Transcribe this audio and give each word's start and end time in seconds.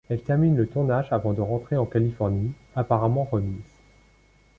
Elle 0.09 0.23
termine 0.23 0.57
le 0.57 0.65
tournage 0.67 1.09
avant 1.13 1.31
de 1.33 1.41
rentrer 1.41 1.77
en 1.77 1.85
Californie, 1.85 2.53
apparemment 2.73 3.23
remise. 3.25 3.83